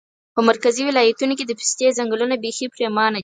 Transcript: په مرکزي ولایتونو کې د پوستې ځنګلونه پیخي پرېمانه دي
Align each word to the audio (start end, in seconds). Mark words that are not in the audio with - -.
په 0.35 0.39
مرکزي 0.49 0.81
ولایتونو 0.85 1.33
کې 1.37 1.45
د 1.47 1.51
پوستې 1.59 1.95
ځنګلونه 1.97 2.35
پیخي 2.43 2.65
پرېمانه 2.75 3.17
دي 3.19 3.19